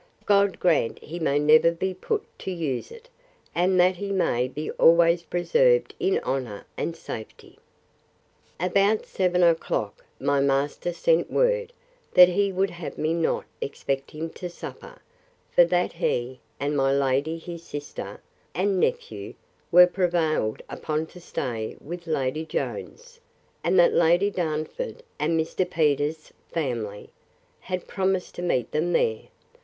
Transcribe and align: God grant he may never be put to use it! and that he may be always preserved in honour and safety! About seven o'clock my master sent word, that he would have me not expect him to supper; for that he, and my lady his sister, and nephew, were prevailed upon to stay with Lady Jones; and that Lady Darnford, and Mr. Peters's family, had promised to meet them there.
God 0.25 0.59
grant 0.59 0.97
he 0.97 1.19
may 1.19 1.37
never 1.37 1.69
be 1.71 1.93
put 1.93 2.23
to 2.39 2.49
use 2.49 2.91
it! 2.91 3.07
and 3.53 3.79
that 3.79 3.97
he 3.97 4.11
may 4.11 4.47
be 4.47 4.71
always 4.71 5.21
preserved 5.21 5.93
in 5.99 6.17
honour 6.23 6.65
and 6.75 6.95
safety! 6.95 7.59
About 8.59 9.05
seven 9.05 9.43
o'clock 9.43 10.03
my 10.19 10.39
master 10.39 10.91
sent 10.91 11.29
word, 11.29 11.71
that 12.15 12.29
he 12.29 12.51
would 12.51 12.71
have 12.71 12.97
me 12.97 13.13
not 13.13 13.45
expect 13.61 14.09
him 14.09 14.31
to 14.31 14.49
supper; 14.49 14.99
for 15.51 15.63
that 15.65 15.93
he, 15.93 16.39
and 16.59 16.75
my 16.75 16.91
lady 16.91 17.37
his 17.37 17.61
sister, 17.61 18.19
and 18.55 18.79
nephew, 18.79 19.35
were 19.71 19.85
prevailed 19.85 20.63
upon 20.67 21.05
to 21.05 21.19
stay 21.19 21.75
with 21.79 22.07
Lady 22.07 22.43
Jones; 22.43 23.19
and 23.63 23.77
that 23.79 23.93
Lady 23.93 24.31
Darnford, 24.31 25.03
and 25.19 25.39
Mr. 25.39 25.69
Peters's 25.69 26.33
family, 26.51 27.11
had 27.59 27.85
promised 27.87 28.33
to 28.33 28.41
meet 28.41 28.71
them 28.71 28.93
there. 28.93 29.27